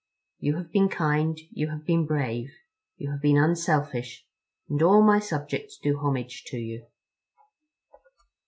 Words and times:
You 0.39 0.55
have 0.55 0.71
been 0.71 0.89
kind, 0.89 1.37
you 1.51 1.67
have 1.69 1.85
been 1.85 2.07
brave, 2.07 2.49
you 2.97 3.11
have 3.11 3.21
been 3.21 3.37
unselfish, 3.37 4.25
and 4.67 4.81
all 4.81 5.03
my 5.03 5.19
subjects 5.19 5.77
do 5.77 5.99
homage 5.99 6.41
to 6.47 6.57
you." 6.57 6.87